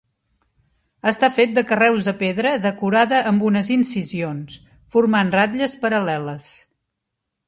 Està 1.11 1.27
fet 1.33 1.51
de 1.57 1.63
carreus 1.71 2.07
de 2.07 2.13
pedra 2.23 2.53
decorada 2.63 3.19
amb 3.33 3.45
unes 3.49 3.69
incisions, 3.77 4.55
formant 4.95 5.33
ratlles 5.37 5.77
paral·leles. 5.85 6.49